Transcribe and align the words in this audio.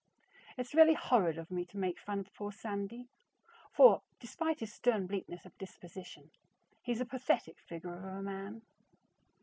It's 0.57 0.73
really 0.73 0.95
horrid 0.95 1.37
of 1.37 1.51
me 1.51 1.63
to 1.65 1.77
make 1.77 1.99
fun 1.99 2.21
of 2.21 2.33
poor 2.33 2.51
Sandy, 2.51 3.07
for, 3.71 4.01
despite 4.19 4.59
his 4.59 4.73
stern 4.73 5.05
bleakness 5.05 5.45
of 5.45 5.55
disposition, 5.59 6.31
he's 6.81 7.01
a 7.01 7.05
pathetic 7.05 7.59
figure 7.59 7.95
of 7.97 8.03
a 8.05 8.23
man. 8.23 8.63